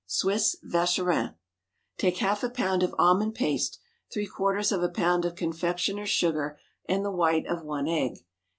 [0.07, 1.35] Swiss Vacherin.
[1.99, 3.77] Take half a pound of almond paste,
[4.11, 6.57] three quarters of a pound of confectioners' sugar,
[6.89, 8.25] and the white of one egg.